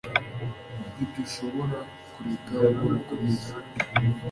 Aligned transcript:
Ntidushobora 0.95 1.77
kureka 2.13 2.55
ngo 2.73 2.85
bikomeze 2.93 3.49